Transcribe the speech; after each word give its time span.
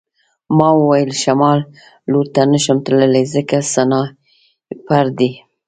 ما 0.57 0.69
وویل 0.81 1.11
شمال 1.21 1.59
لور 2.11 2.25
ته 2.33 2.41
نشم 2.51 2.77
تللی 2.85 3.23
ځکه 3.33 3.57
سنایپر 3.73 5.05
دی 5.17 5.31